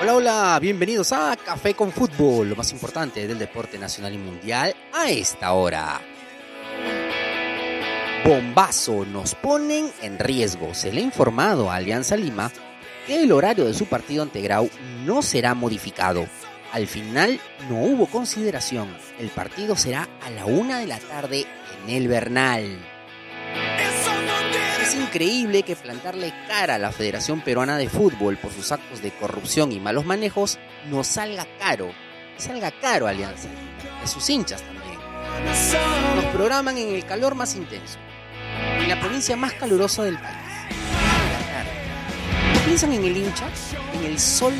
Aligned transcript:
Hola, 0.00 0.14
hola, 0.14 0.58
bienvenidos 0.60 1.12
a 1.12 1.36
Café 1.36 1.74
con 1.74 1.92
Fútbol, 1.92 2.48
lo 2.48 2.56
más 2.56 2.72
importante 2.72 3.26
del 3.28 3.38
deporte 3.38 3.78
nacional 3.78 4.14
y 4.14 4.18
mundial 4.18 4.74
a 4.94 5.10
esta 5.10 5.52
hora. 5.52 6.00
Bombazo 8.24 9.04
nos 9.04 9.34
ponen 9.34 9.90
en 10.00 10.18
riesgo. 10.18 10.72
Se 10.72 10.90
le 10.90 11.00
ha 11.00 11.04
informado 11.04 11.70
a 11.70 11.76
Alianza 11.76 12.16
Lima 12.16 12.50
que 13.06 13.22
el 13.22 13.32
horario 13.32 13.66
de 13.66 13.74
su 13.74 13.86
partido 13.86 14.22
ante 14.22 14.40
Grau 14.40 14.70
no 15.04 15.20
será 15.20 15.54
modificado. 15.54 16.26
Al 16.72 16.86
final 16.86 17.38
no 17.68 17.76
hubo 17.82 18.06
consideración. 18.06 18.88
El 19.18 19.28
partido 19.28 19.76
será 19.76 20.08
a 20.22 20.30
la 20.30 20.46
una 20.46 20.78
de 20.78 20.86
la 20.86 20.98
tarde 20.98 21.46
en 21.84 21.90
el 21.90 22.08
Bernal. 22.08 22.89
Es 24.90 24.96
increíble 24.96 25.62
que 25.62 25.76
plantarle 25.76 26.34
cara 26.48 26.74
a 26.74 26.78
la 26.78 26.90
Federación 26.90 27.42
Peruana 27.42 27.78
de 27.78 27.88
Fútbol 27.88 28.36
por 28.38 28.50
sus 28.52 28.72
actos 28.72 29.00
de 29.00 29.12
corrupción 29.12 29.70
y 29.70 29.78
malos 29.78 30.04
manejos 30.04 30.58
nos 30.90 31.06
salga 31.06 31.46
caro. 31.60 31.92
Salga 32.36 32.72
caro 32.72 33.06
Alianza. 33.06 33.46
De 34.00 34.08
sus 34.08 34.28
hinchas 34.28 34.60
también. 34.62 34.98
Nos 36.16 36.24
programan 36.34 36.76
en 36.76 36.92
el 36.92 37.04
calor 37.04 37.36
más 37.36 37.54
intenso. 37.54 38.00
En 38.80 38.88
la 38.88 38.98
provincia 38.98 39.36
más 39.36 39.52
calurosa 39.52 40.02
del 40.02 40.18
país. 40.18 40.36
No 42.52 42.60
piensan 42.62 42.92
en 42.92 43.04
el 43.04 43.16
hincha, 43.16 43.46
en 43.94 44.10
el 44.10 44.18
sol 44.18 44.54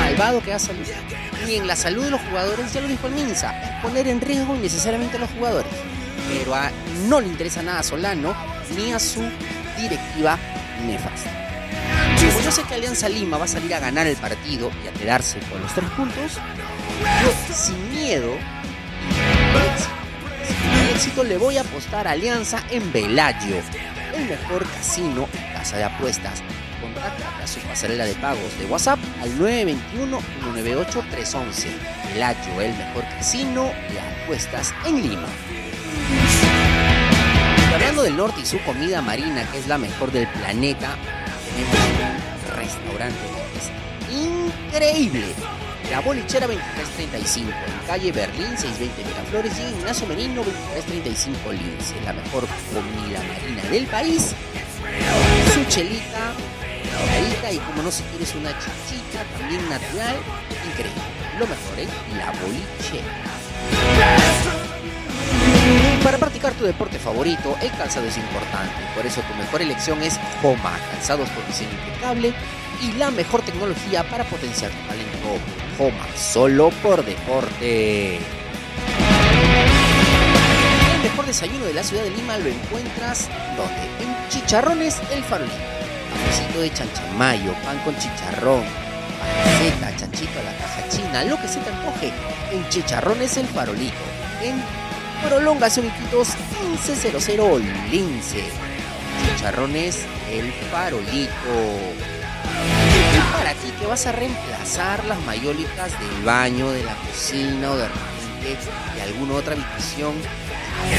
malvado 0.00 0.42
que 0.42 0.54
ha 0.54 0.58
salido. 0.58 0.94
Ni 1.46 1.56
en 1.56 1.66
la 1.66 1.76
salud 1.76 2.04
de 2.04 2.12
los 2.12 2.22
jugadores, 2.22 2.72
ya 2.72 2.80
lo 2.80 2.88
dijo 2.88 3.08
el 3.08 3.12
Minsa, 3.12 3.78
poner 3.82 4.08
en 4.08 4.22
riesgo 4.22 4.56
innecesariamente 4.56 5.18
a 5.18 5.20
los 5.20 5.30
jugadores. 5.32 5.72
Pero 6.32 6.54
a, 6.54 6.70
no 7.10 7.20
le 7.20 7.28
interesa 7.28 7.62
nada 7.62 7.80
a 7.80 7.82
Solano 7.82 8.34
ni 8.76 8.92
a 8.92 8.98
su 8.98 9.22
directiva 9.78 10.38
nefasta. 10.86 11.30
Como 12.16 12.40
yo 12.40 12.52
sé 12.52 12.62
que 12.62 12.74
Alianza 12.74 13.08
Lima 13.08 13.38
va 13.38 13.44
a 13.44 13.48
salir 13.48 13.74
a 13.74 13.80
ganar 13.80 14.06
el 14.06 14.16
partido 14.16 14.70
y 14.84 14.88
a 14.88 14.92
quedarse 14.92 15.38
con 15.50 15.60
los 15.60 15.74
tres 15.74 15.90
puntos, 15.90 16.38
yo 17.22 17.54
sin 17.54 17.94
miedo, 17.94 18.32
sin 20.46 20.88
éxito, 20.94 21.24
le 21.24 21.36
voy 21.38 21.58
a 21.58 21.62
apostar 21.62 22.06
a 22.08 22.12
Alianza 22.12 22.62
en 22.70 22.92
Velayo, 22.92 23.56
el 24.14 24.28
mejor 24.28 24.64
casino 24.68 25.28
y 25.32 25.38
casa 25.54 25.76
de 25.76 25.84
apuestas. 25.84 26.42
Contacta 26.80 27.38
a 27.42 27.46
su 27.46 27.60
pasarela 27.60 28.04
de 28.04 28.14
pagos 28.14 28.58
de 28.58 28.66
WhatsApp 28.66 28.98
al 29.22 29.38
921-198-311. 29.38 31.68
Velayo, 32.12 32.60
el 32.60 32.74
mejor 32.74 33.04
casino 33.16 33.64
de 33.64 34.00
apuestas 34.24 34.74
en 34.86 35.02
Lima. 35.02 35.28
Hablando 37.78 38.02
del 38.02 38.16
norte 38.16 38.40
y 38.40 38.44
su 38.44 38.60
comida 38.64 39.00
marina, 39.00 39.48
que 39.52 39.58
es 39.58 39.68
la 39.68 39.78
mejor 39.78 40.10
del 40.10 40.26
planeta, 40.26 40.96
tenemos 41.46 41.76
un 42.50 42.56
restaurante 42.56 43.20
es 43.54 44.12
increíble. 44.12 45.26
La 45.88 46.00
Bolichera 46.00 46.48
2335, 46.48 47.48
en 47.48 47.86
calle 47.86 48.10
Berlín 48.10 48.58
620 48.58 49.04
Miraflores 49.04 49.52
y 49.60 49.78
Ignacio 49.78 50.08
Menino 50.08 50.42
2335 50.42 51.52
Lince. 51.52 51.94
La 52.04 52.14
mejor 52.14 52.48
comida 52.74 53.22
marina 53.22 53.62
del 53.70 53.86
país. 53.86 54.34
Su 55.54 55.64
chelita, 55.70 56.34
doradita 56.98 57.52
y 57.52 57.58
como 57.58 57.84
no 57.84 57.92
si 57.92 58.02
quieres 58.10 58.34
una 58.34 58.50
chichita 58.58 59.22
también 59.38 59.62
natural, 59.70 60.16
increíble. 60.68 61.02
Lo 61.38 61.46
mejor, 61.46 61.78
¿eh? 61.78 61.86
La 62.16 62.32
Bolichera. 62.42 63.37
Tu 66.58 66.64
deporte 66.64 66.98
favorito, 66.98 67.56
el 67.62 67.70
calzado 67.72 68.06
es 68.06 68.16
importante. 68.16 68.74
Por 68.94 69.06
eso 69.06 69.22
tu 69.22 69.34
mejor 69.34 69.62
elección 69.62 70.02
es 70.02 70.18
Homa, 70.42 70.76
calzados 70.90 71.28
con 71.30 71.46
diseño 71.46 71.70
impecable 71.70 72.34
y 72.82 72.92
la 72.98 73.10
mejor 73.10 73.42
tecnología 73.42 74.08
para 74.08 74.24
potenciar 74.24 74.70
tu 74.70 74.88
talento. 74.88 75.38
Homa, 75.78 76.06
solo 76.16 76.70
por 76.82 77.04
deporte. 77.04 78.16
El 80.96 81.02
mejor 81.02 81.26
desayuno 81.26 81.64
de 81.64 81.74
la 81.74 81.82
ciudad 81.82 82.02
de 82.02 82.10
Lima 82.10 82.36
lo 82.38 82.48
encuentras 82.48 83.28
donde? 83.56 83.82
En 84.02 84.28
Chicharrones 84.28 85.00
El 85.12 85.22
Farolito. 85.22 85.56
Cafecito 86.12 86.60
de 86.60 86.72
chanchamayo, 86.72 87.52
pan 87.64 87.78
con 87.84 87.94
chicharrón, 87.98 88.64
panceta, 89.20 89.96
chanchito 89.96 90.40
a 90.40 90.42
la 90.42 90.56
caja 90.56 90.88
china, 90.88 91.24
lo 91.24 91.40
que 91.40 91.46
se 91.46 91.60
te 91.60 91.70
antoje. 91.70 92.12
En 92.50 92.68
Chicharrones 92.68 93.36
El 93.36 93.46
Farolito. 93.46 93.94
Prolongación 95.22 95.86
Iquitos 95.86 96.28
1500 96.62 97.62
Lince. 97.90 98.44
Chicharrones 99.36 100.06
El 100.30 100.52
Farolito. 100.70 101.32
Para 103.32 103.52
ti 103.54 103.72
que 103.78 103.86
vas 103.86 104.06
a 104.06 104.12
reemplazar 104.12 105.04
las 105.06 105.20
mayólicas 105.22 105.98
del 105.98 106.24
baño, 106.24 106.70
de 106.70 106.84
la 106.84 106.94
cocina 106.94 107.72
o 107.72 107.76
de 107.76 107.88
repente 107.88 108.70
de 108.94 109.02
alguna 109.02 109.34
otra 109.34 109.54
habitación 109.54 110.14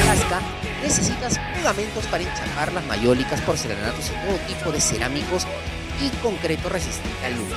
casca, 0.06 0.42
necesitas 0.82 1.40
pegamentos 1.56 2.06
para 2.08 2.24
enchapar 2.24 2.74
las 2.74 2.86
mayólicas, 2.86 3.42
porcelanatos 3.42 4.10
y 4.10 4.28
todo 4.28 4.38
tipo 4.48 4.72
de 4.72 4.82
cerámicos 4.82 5.48
y 6.02 6.10
concreto 6.22 6.70
resistente 6.70 7.26
al 7.26 7.34
humo. 7.34 7.56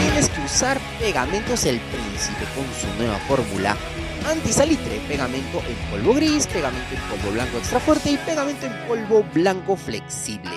Tienes 0.00 0.28
que 0.28 0.40
usar 0.40 0.80
pegamentos 0.98 1.64
El 1.64 1.80
Príncipe 1.80 2.44
con 2.54 2.64
su 2.80 2.98
nueva 2.98 3.18
fórmula 3.28 3.76
antisalitre, 4.30 5.00
pegamento 5.08 5.60
en 5.68 5.74
polvo 5.90 6.14
gris, 6.14 6.46
pegamento 6.46 6.94
en 6.94 7.00
polvo 7.02 7.32
blanco 7.32 7.58
extra 7.58 7.80
fuerte 7.80 8.10
y 8.10 8.16
pegamento 8.18 8.66
en 8.66 8.72
polvo 8.86 9.24
blanco 9.32 9.76
flexible. 9.76 10.52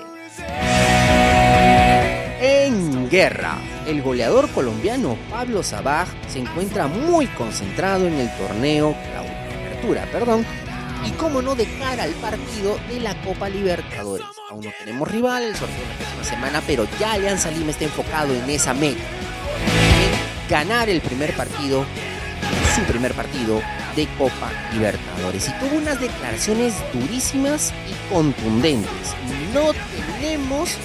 En 2.41 3.09
guerra, 3.09 3.57
el 3.87 4.01
goleador 4.01 4.49
colombiano 4.49 5.17
Pablo 5.29 5.63
Sabaj 5.63 6.09
se 6.27 6.39
encuentra 6.39 6.87
muy 6.87 7.27
concentrado 7.27 8.05
en 8.07 8.15
el 8.15 8.29
torneo 8.37 8.93
Apertura, 9.65 10.05
perdón, 10.11 10.45
y 11.05 11.11
como 11.11 11.41
no 11.41 11.55
de 11.55 11.65
cara 11.77 12.03
al 12.03 12.13
partido 12.13 12.77
de 12.89 12.99
la 12.99 13.19
Copa 13.21 13.49
Libertadores. 13.49 14.25
Aún 14.49 14.63
no 14.63 14.71
tenemos 14.79 15.09
rival, 15.09 15.43
el 15.43 15.55
sorteo 15.55 15.77
de 15.77 15.87
la 15.87 15.95
próxima 15.95 16.23
semana, 16.23 16.61
pero 16.65 16.87
ya 16.99 17.13
Alianza 17.13 17.51
Lima 17.51 17.71
está 17.71 17.85
enfocado 17.85 18.33
en 18.33 18.49
esa 18.49 18.73
meta, 18.73 19.01
en 19.01 20.49
ganar 20.49 20.89
el 20.89 21.01
primer 21.01 21.35
partido, 21.35 21.85
su 22.75 22.81
primer 22.83 23.13
partido 23.13 23.61
de 23.95 24.07
Copa 24.17 24.51
Libertadores. 24.73 25.47
Y 25.47 25.51
tuvo 25.53 25.77
unas 25.77 25.99
declaraciones 25.99 26.73
durísimas 26.93 27.73
y 27.89 28.13
contundentes. 28.13 29.15
No 29.53 29.71
tenemos 30.19 30.77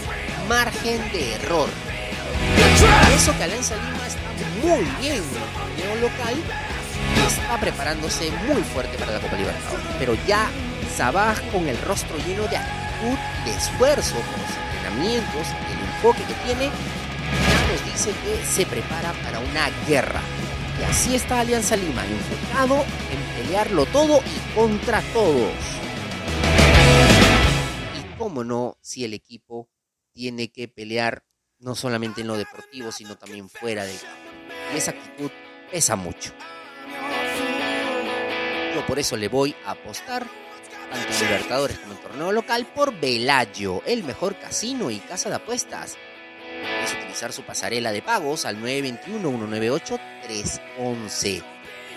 margen 0.48 1.00
de 1.12 1.34
error. 1.34 1.69
Por 2.56 3.12
eso 3.12 3.37
que 3.37 3.44
Alianza 3.44 3.75
Lima 3.76 4.06
está 4.06 4.20
muy 4.62 4.84
bien 5.00 5.16
en 5.16 5.22
el 5.22 5.22
torneo 5.22 6.08
local 6.08 6.34
está 7.26 7.59
preparándose 7.60 8.31
muy 8.47 8.62
fuerte 8.62 8.97
para 8.98 9.12
la 9.12 9.21
Copa 9.21 9.37
Libertadores. 9.37 9.87
Pero 9.98 10.15
ya 10.26 10.50
Sabaj 10.97 11.41
con 11.53 11.69
el 11.69 11.81
rostro 11.82 12.16
lleno 12.19 12.47
de 12.48 12.56
actitud 12.56 13.16
de 13.44 13.53
esfuerzo 13.53 14.16
con 14.16 14.41
los 14.41 14.50
entrenamientos, 14.75 15.47
el 15.70 15.81
enfoque 15.81 16.22
que 16.25 16.34
tiene, 16.44 16.65
ya 16.66 17.72
nos 17.72 17.84
dice 17.84 18.12
que 18.22 18.44
se 18.44 18.66
prepara 18.66 19.12
para 19.22 19.38
una 19.38 19.70
guerra. 19.87 20.20
Y 20.81 20.84
así 20.84 21.15
está 21.15 21.41
Alianza 21.41 21.76
Lima, 21.76 22.04
enfocado 22.04 22.84
en 23.10 23.43
pelearlo 23.43 23.87
todo 23.87 24.19
y 24.19 24.54
contra 24.54 25.00
todos. 25.12 25.53
Y 27.99 28.19
cómo 28.19 28.44
no, 28.44 28.76
si 28.81 29.05
el 29.05 29.14
equipo 29.14 29.69
tiene 30.12 30.50
que 30.50 30.69
pelear 30.69 31.25
no 31.61 31.75
solamente 31.75 32.23
en 32.23 32.26
lo 32.26 32.37
deportivo, 32.37 32.90
sino 32.90 33.17
también 33.17 33.49
fuera 33.49 33.85
del 33.85 33.99
campo. 33.99 34.17
Y 34.75 34.79
esa 34.79 34.90
actitud 34.90 35.31
pesa 35.70 35.96
mucho. 35.96 36.32
Yo 38.75 38.87
por 38.87 38.99
eso 38.99 39.17
le 39.17 39.28
voy 39.28 39.55
a 39.64 39.70
apostar 39.72 40.26
tanto 40.90 41.12
en 41.12 41.20
Libertadores 41.20 41.78
como 41.78 41.93
en 41.93 42.00
torneo 42.00 42.32
local 42.32 42.67
por 42.67 42.99
Velayo, 42.99 43.82
el 43.87 44.02
mejor 44.05 44.38
casino 44.38 44.90
y 44.90 44.99
casa 44.99 45.28
de 45.28 45.34
apuestas. 45.37 45.99
Puedes 46.62 46.94
utilizar 46.94 47.32
su 47.32 47.43
pasarela 47.43 47.93
de 47.93 48.02
pagos 48.02 48.44
al 48.44 48.61
921-198-311. 48.62 51.43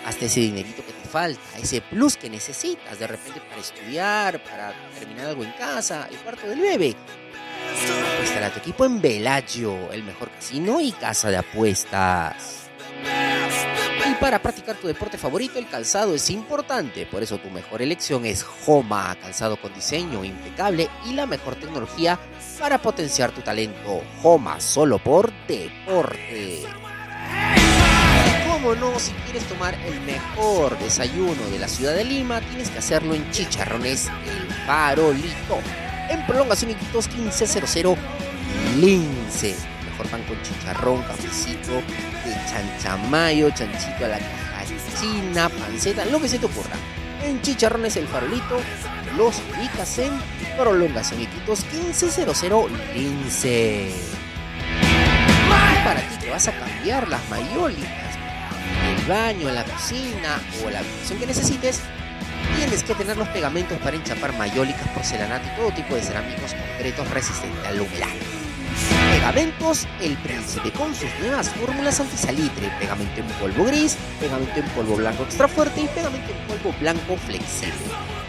Hasta 0.06 0.26
ese 0.26 0.40
dinerito 0.40 0.84
que 0.84 0.92
te 0.92 1.08
falta, 1.08 1.58
ese 1.58 1.80
plus 1.80 2.16
que 2.16 2.28
necesitas 2.28 2.98
de 2.98 3.06
repente 3.06 3.40
para 3.48 3.60
estudiar, 3.60 4.42
para 4.44 4.74
terminar 4.98 5.28
algo 5.28 5.44
en 5.44 5.52
casa, 5.52 6.08
el 6.10 6.18
cuarto 6.18 6.46
del 6.46 6.60
bebé. 6.60 6.94
Apuestará 8.14 8.52
tu 8.52 8.58
equipo 8.58 8.84
en 8.84 9.00
Velayo, 9.00 9.90
el 9.92 10.04
mejor 10.04 10.30
casino 10.30 10.78
y 10.80 10.92
casa 10.92 11.30
de 11.30 11.38
apuestas 11.38 12.63
para 14.24 14.38
practicar 14.38 14.76
tu 14.76 14.86
deporte 14.86 15.18
favorito, 15.18 15.58
el 15.58 15.68
calzado 15.68 16.14
es 16.14 16.30
importante. 16.30 17.04
Por 17.04 17.22
eso 17.22 17.36
tu 17.36 17.50
mejor 17.50 17.82
elección 17.82 18.24
es 18.24 18.42
Homa, 18.64 19.14
calzado 19.20 19.58
con 19.58 19.74
diseño 19.74 20.24
impecable 20.24 20.88
y 21.04 21.12
la 21.12 21.26
mejor 21.26 21.56
tecnología 21.56 22.18
para 22.58 22.80
potenciar 22.80 23.32
tu 23.32 23.42
talento. 23.42 24.02
Homa, 24.22 24.62
solo 24.62 24.98
por 24.98 25.30
deporte. 25.46 26.62
Como 28.50 28.74
no, 28.74 28.98
si 28.98 29.12
quieres 29.26 29.44
tomar 29.44 29.74
el 29.74 30.00
mejor 30.00 30.78
desayuno 30.78 31.44
de 31.50 31.58
la 31.58 31.68
ciudad 31.68 31.94
de 31.94 32.04
Lima, 32.04 32.40
tienes 32.40 32.70
que 32.70 32.78
hacerlo 32.78 33.12
en 33.12 33.30
Chicharrones 33.30 34.06
El 34.06 34.50
Farolito. 34.66 35.58
En 36.08 36.24
prolongación 36.24 36.70
Iquitos 36.70 37.10
1500 37.10 37.98
Lince. 38.80 39.73
Mejor 39.98 40.26
con 40.26 40.42
chicharrón, 40.42 41.02
cafecito, 41.02 41.72
de 41.72 42.34
chanchamayo, 42.50 43.50
chanchito 43.50 44.04
a 44.04 44.08
la 44.08 44.18
caja 44.18 44.54
china, 45.00 45.48
panceta, 45.48 46.04
lo 46.06 46.20
que 46.20 46.28
se 46.28 46.38
te 46.38 46.46
ocurra. 46.46 46.76
En 47.22 47.40
Chicharrones 47.40 47.96
El 47.96 48.06
Farolito, 48.06 48.60
los 49.16 49.36
ubicas 49.38 49.98
en 49.98 50.12
prolongación 50.58 51.22
Iquitos 51.22 51.64
1500 51.72 52.42
Lince. 52.94 53.92
Para 55.84 56.00
ti 56.00 56.16
que 56.20 56.30
vas 56.30 56.48
a 56.48 56.52
cambiar 56.52 57.08
las 57.08 57.28
mayólicas 57.28 58.14
el 58.84 59.06
baño, 59.06 59.48
en 59.48 59.54
la 59.54 59.64
cocina 59.64 60.40
o 60.64 60.70
la 60.70 60.80
habitación 60.80 61.18
que 61.18 61.26
necesites, 61.26 61.80
tienes 62.56 62.82
que 62.82 62.94
tener 62.94 63.16
los 63.16 63.28
pegamentos 63.28 63.78
para 63.78 63.96
enchapar 63.96 64.36
mayólicas, 64.36 64.86
porcelanato 64.88 65.46
y 65.46 65.56
todo 65.56 65.70
tipo 65.72 65.94
de 65.94 66.02
cerámicos 66.02 66.54
concretos 66.54 67.10
resistentes 67.10 67.66
al 67.66 67.80
humedad. 67.80 68.43
Pegamentos 69.12 69.86
El 70.00 70.16
Príncipe 70.18 70.70
con 70.72 70.94
sus 70.94 71.08
nuevas 71.20 71.50
fórmulas 71.50 72.00
antisalitre, 72.00 72.70
pegamento 72.78 73.20
en 73.20 73.26
polvo 73.40 73.64
gris, 73.64 73.96
pegamento 74.20 74.60
en 74.60 74.66
polvo 74.70 74.96
blanco 74.96 75.24
extra 75.24 75.48
fuerte 75.48 75.82
y 75.82 75.88
pegamento 75.88 76.30
en 76.30 76.38
polvo 76.46 76.72
blanco 76.80 77.16
flexible. 77.16 77.74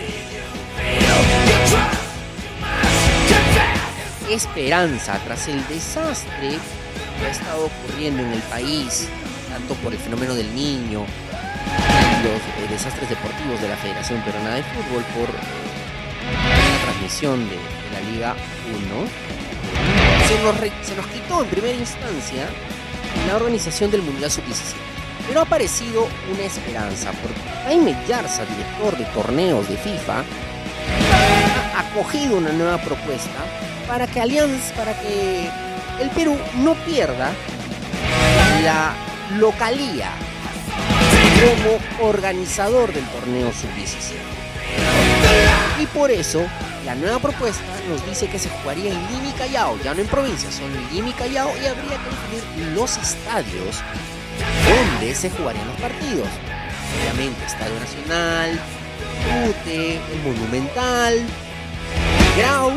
Esperanza 4.31 5.19
tras 5.25 5.49
el 5.49 5.67
desastre 5.69 6.59
que 7.19 7.27
ha 7.27 7.31
estado 7.31 7.67
ocurriendo 7.67 8.23
en 8.23 8.33
el 8.33 8.43
país, 8.43 9.09
tanto 9.53 9.75
por 9.75 9.93
el 9.93 9.99
fenómeno 9.99 10.35
del 10.35 10.55
niño, 10.55 11.01
los 12.25 12.41
eh, 12.65 12.69
desastres 12.71 13.09
deportivos 13.11 13.61
de 13.61 13.69
la 13.69 13.77
Federación 13.77 14.23
Peruana 14.23 14.55
de 14.55 14.63
Fútbol, 14.63 15.05
por 15.15 15.29
la 15.29 16.85
transmisión 16.85 17.49
de, 17.51 17.57
la 17.93 18.01
Liga 18.11 18.35
1, 18.89 19.07
se 20.27 20.43
nos, 20.43 20.87
se 20.87 20.97
nos 20.97 21.07
quitó 21.09 21.43
en 21.43 21.51
primera 21.51 21.75
instancia 21.75 22.49
la 23.29 23.37
organización 23.37 23.91
del 23.91 24.01
Mundial 24.01 24.31
Sub-17. 24.31 24.75
Pero 25.29 25.41
ha 25.41 25.43
aparecido 25.43 26.09
una 26.33 26.43
esperanza, 26.45 27.13
porque 27.23 27.39
Jaime 27.65 27.95
Yarza, 28.09 28.45
director 28.47 28.97
de 28.97 29.05
torneos 29.13 29.69
de 29.69 29.77
FIFA, 29.77 30.25
ha 31.77 31.91
acogido 31.91 32.39
una 32.39 32.53
nueva 32.53 32.79
propuesta 32.79 33.39
para 33.87 34.07
que 34.07 34.21
Alianza, 34.21 34.75
para 34.75 34.99
que 34.99 35.51
el 36.01 36.09
Perú 36.11 36.39
no 36.57 36.75
pierda 36.87 37.31
la 38.65 38.95
localía 39.39 40.11
como 41.41 42.09
organizador 42.09 42.93
del 42.93 43.05
torneo 43.07 43.53
sub-17. 43.53 44.43
Y 45.81 45.87
por 45.87 46.11
eso, 46.11 46.47
la 46.85 46.95
nueva 46.95 47.19
propuesta 47.19 47.63
nos 47.89 48.05
dice 48.07 48.29
que 48.29 48.39
se 48.39 48.49
jugaría 48.49 48.93
en 48.93 48.99
Lima 49.09 49.35
Callao, 49.37 49.79
ya 49.83 49.95
no 49.95 50.01
en 50.01 50.07
provincia, 50.07 50.51
son 50.51 50.71
Lima 50.93 51.11
y 51.11 51.13
Callao, 51.13 51.51
y 51.63 51.67
habría 51.67 51.99
que 51.99 52.41
incluir 52.41 52.75
los 52.75 52.97
estadios 52.97 53.83
donde 54.69 55.15
se 55.15 55.31
jugarían 55.31 55.67
los 55.67 55.81
partidos. 55.81 56.29
Obviamente, 57.01 57.45
Estadio 57.45 57.79
Nacional, 57.81 58.61
Ute, 59.49 60.01
Monumental, 60.25 61.21
Grau, 62.37 62.73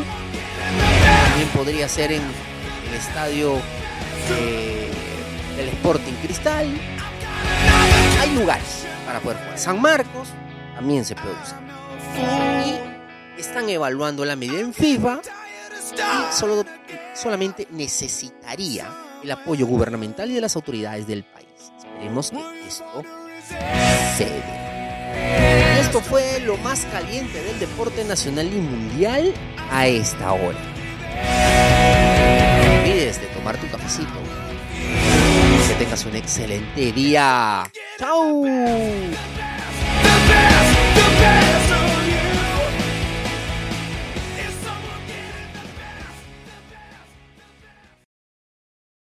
también 1.03 1.49
podría 1.53 1.87
ser 1.87 2.11
en 2.11 2.21
el 2.21 2.93
estadio 2.97 3.55
eh, 4.31 4.74
del 5.55 5.69
Sporting 5.69 6.13
Cristal. 6.21 6.67
Hay 8.19 8.35
lugares 8.35 8.85
para 9.05 9.19
poder 9.19 9.37
jugar. 9.37 9.57
San 9.57 9.81
Marcos 9.81 10.29
también 10.75 11.05
se 11.05 11.15
puede 11.15 11.33
usar. 11.41 11.59
Y 12.65 13.39
están 13.39 13.69
evaluando 13.69 14.25
la 14.25 14.35
medida 14.35 14.59
en 14.59 14.73
FIFA 14.73 15.21
y 15.93 16.33
solo, 16.33 16.65
solamente 17.13 17.67
necesitaría 17.71 18.89
el 19.23 19.31
apoyo 19.31 19.65
gubernamental 19.65 20.29
y 20.31 20.35
de 20.35 20.41
las 20.41 20.55
autoridades 20.55 21.07
del 21.07 21.23
país. 21.23 21.45
Esperemos 21.77 22.31
que 22.31 22.67
esto 22.67 23.03
se 24.17 24.25
dé. 24.25 24.65
Esto 25.79 26.01
fue 26.01 26.39
lo 26.41 26.57
más 26.57 26.85
caliente 26.85 27.41
del 27.41 27.59
deporte 27.59 28.03
nacional 28.03 28.47
y 28.47 28.59
mundial 28.59 29.33
a 29.71 29.87
esta 29.87 30.33
hora. 30.33 30.59
No 32.65 32.81
olvides 32.81 33.21
de 33.21 33.27
tomar 33.27 33.57
tu 33.57 33.69
cafecito. 33.69 34.13
Tengas 35.77 36.05
un 36.05 36.15
excelente 36.15 36.93
día. 36.93 37.69
¡Chao! 37.99 38.43